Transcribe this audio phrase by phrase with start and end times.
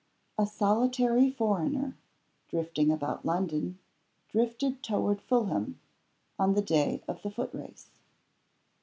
[0.39, 1.95] A SOLITARY foreigner,
[2.47, 3.77] drifting about London,
[4.29, 5.79] drifted toward Fulham
[6.39, 7.91] on the day of the Foot Race.